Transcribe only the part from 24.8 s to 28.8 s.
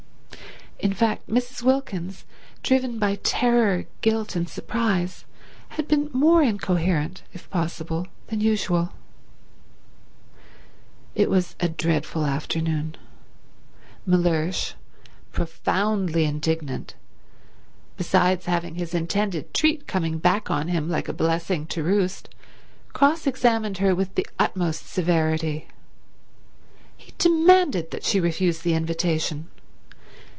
severity. He demanded that she refuse the